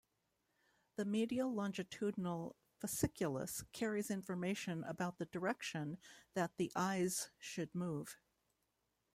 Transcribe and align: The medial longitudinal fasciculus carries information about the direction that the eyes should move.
The 0.95 1.05
medial 1.05 1.53
longitudinal 1.53 2.55
fasciculus 2.83 3.63
carries 3.71 4.09
information 4.09 4.83
about 4.85 5.19
the 5.19 5.25
direction 5.27 5.99
that 6.33 6.57
the 6.57 6.71
eyes 6.75 7.29
should 7.37 7.75
move. 7.75 8.17